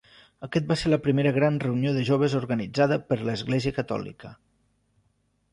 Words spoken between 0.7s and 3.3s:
va ser la primera gran reunió de joves organitzada per